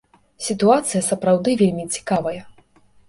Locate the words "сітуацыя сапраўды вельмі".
0.45-1.85